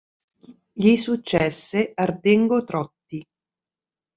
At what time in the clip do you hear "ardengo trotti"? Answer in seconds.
1.93-3.23